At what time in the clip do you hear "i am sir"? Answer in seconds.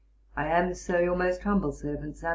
0.35-1.03